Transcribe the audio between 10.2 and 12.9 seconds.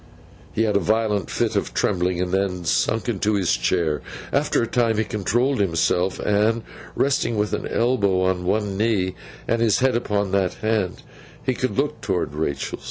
that hand, could look towards Rachael.